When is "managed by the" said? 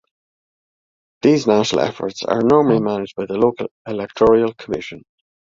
2.79-3.37